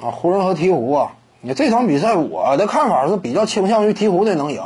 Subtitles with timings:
[0.00, 4.60] 啊，湖人和鹈鹕啊，你这场比赛我的看法是比较倾向于鹈鹕队能赢。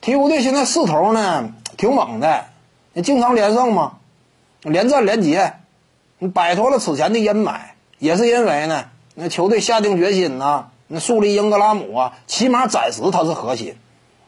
[0.00, 2.44] 鹈鹕队现在势头呢挺猛的，
[2.92, 3.98] 你经常连胜嘛，
[4.62, 5.54] 连战连捷，
[6.18, 7.58] 你摆脱了此前的阴霾，
[7.98, 13.74] 也是因为呢，那球队下定决心呐，那树立英格拉姆啊，起码暂时他是核心。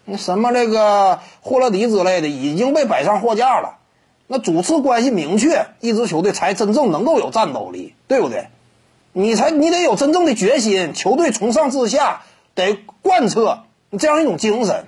[0.04, 3.78] 那什么这个霍勒迪之类的已经被摆上货架了，
[4.26, 8.48] 那主次关系明确，一支球队才真正能够有战斗力，对不对？
[9.12, 12.22] 你才你得有真正的决心，球队从上至下
[12.54, 13.64] 得贯彻
[13.98, 14.86] 这样一种精神。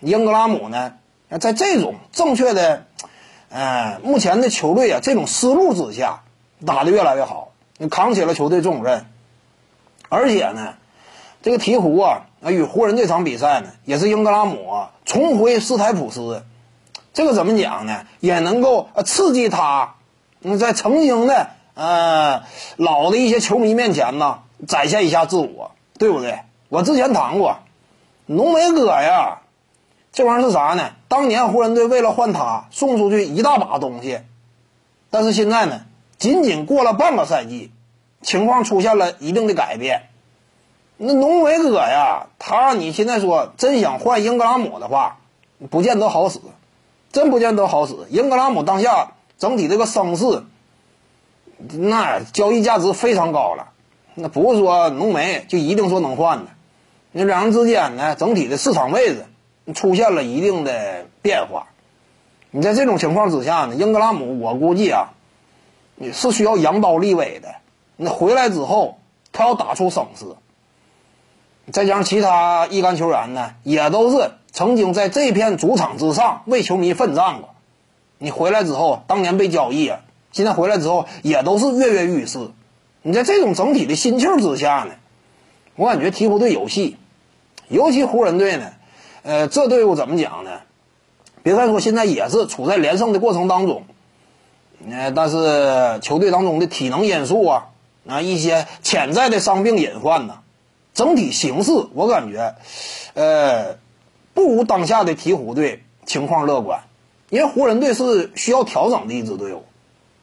[0.00, 0.94] 英格拉姆呢，
[1.40, 2.86] 在这种正确的，
[3.50, 6.22] 呃，目前的球队啊这种思路之下，
[6.66, 7.52] 打得越来越好，
[7.90, 9.06] 扛起了球队重任。
[10.08, 10.74] 而且呢，
[11.42, 16.42] 这个鹈鹕啊，与湖人这场比赛呢，也是英格拉姆啊重回斯台普斯，
[17.12, 18.06] 这个怎么讲呢？
[18.18, 19.94] 也能够刺激他，
[20.58, 21.50] 在曾经的
[21.80, 22.42] 呃
[22.76, 26.40] 老的一些球迷面前呢，展现一下自我，对不对？
[26.68, 27.56] 我之前谈过，
[28.26, 29.38] 浓眉哥呀。
[30.12, 30.90] 这玩意儿是啥呢？
[31.08, 34.20] 当年湖人队为了换他，送出去一大把东西，
[35.08, 35.82] 但是现在呢，
[36.18, 37.70] 仅仅过了半个赛季，
[38.20, 40.02] 情况出现了一定的改变。
[40.98, 45.16] 那浓眉哥呀，他你现在说真想换英格拉姆的话，
[45.70, 46.40] 不见得好使，
[47.10, 47.94] 真不见得好使。
[48.10, 50.44] 英格拉姆当下整体这个声势，
[51.72, 53.72] 那交易价值非常高了，
[54.14, 56.50] 那不是说浓眉就一定说能换的。
[57.12, 59.26] 那两人之间呢，整体的市场位置。
[59.74, 61.68] 出现了一定的变化，
[62.50, 65.12] 你在这种情况之下呢，英格拉姆我估计啊，
[65.94, 67.54] 你是需要扬刀立威的。
[67.96, 68.98] 那回来之后，
[69.30, 70.24] 他要打出声势，
[71.70, 77.50] 再加上其他一干球员呢，也都是曾经在这片主场之上为球迷奋战过。
[78.18, 80.00] 你回来之后，当年被交易啊，
[80.32, 82.38] 现在回来之后也都是跃跃欲试。
[83.02, 84.94] 你在这种整体的心气之下呢，
[85.76, 86.96] 我感觉鹈鹕队有戏，
[87.68, 88.72] 尤其湖人队呢。
[89.22, 90.60] 呃，这队伍怎么讲呢？
[91.42, 93.84] 别看说现在也是处在连胜的过程当中，
[94.90, 97.68] 呃，但是球队当中的体能因素啊，
[98.06, 100.38] 啊一些潜在的伤病隐患呢，
[100.94, 102.54] 整体形势我感觉，
[103.12, 103.76] 呃，
[104.32, 106.82] 不如当下的鹈鹕队情况乐观，
[107.28, 109.64] 因为湖人队是需要调整的一支队伍，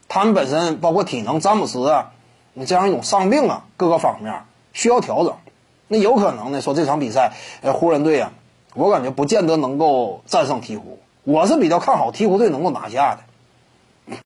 [0.08, 2.10] 他们本身包括体能、詹姆斯啊，
[2.54, 4.42] 你这样一种伤病啊，各个方面
[4.72, 5.34] 需要调整，
[5.86, 7.32] 那有可能呢说这场比赛，
[7.62, 8.32] 呃，湖人队啊。
[8.74, 10.82] 我感觉不见得能够战胜鹈鹕，
[11.24, 14.16] 我是比较看好鹈鹕队能够拿下的。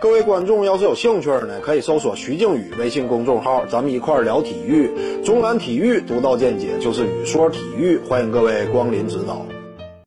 [0.00, 5.22] 各位观众要是有兴趣呢，可以搜索徐静宇微信公众号，咱们一块聊体育。
[5.24, 9.44] 中南体育独到见解就是语说体育，欢迎各位光临指导。